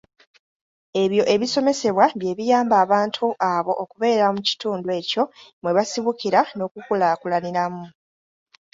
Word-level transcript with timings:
Ebyo 1.03 1.23
ebisomesebwa 1.33 2.05
bye 2.19 2.33
biyamba 2.39 2.75
abantu 2.83 3.25
abo 3.53 3.71
okubeera 3.83 4.25
mu 4.35 4.41
kitundu 4.47 4.87
ekyo 4.99 5.23
mwe 5.61 5.71
basibukira 5.77 6.39
n’okukulaakulaniramu. 6.55 7.85